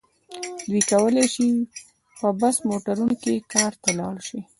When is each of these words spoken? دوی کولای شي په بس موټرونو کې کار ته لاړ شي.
دوی 0.69 0.81
کولای 0.91 1.25
شي 1.33 1.47
په 2.19 2.27
بس 2.39 2.55
موټرونو 2.69 3.15
کې 3.21 3.45
کار 3.53 3.71
ته 3.83 3.89
لاړ 3.99 4.15
شي. 4.27 4.39